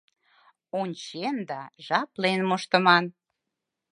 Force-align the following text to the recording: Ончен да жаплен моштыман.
Ончен 0.79 1.35
да 1.49 1.61
жаплен 1.85 2.41
моштыман. 2.49 3.05